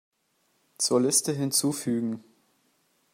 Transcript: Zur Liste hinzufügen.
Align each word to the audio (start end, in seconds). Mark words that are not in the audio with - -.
Zur 0.79 0.99
Liste 0.99 1.31
hinzufügen. 1.31 2.23